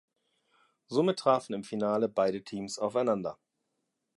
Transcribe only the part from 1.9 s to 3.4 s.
beide Teams aufeinander.